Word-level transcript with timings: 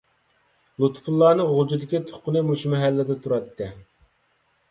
لۇتپۇللانىڭ 0.83 1.51
غۇلجىدىكى 1.57 2.01
تۇغقىنى 2.07 2.43
مۇشۇ 2.49 2.73
مەھەللىدە 2.75 3.17
تۇراتتى. 3.27 3.67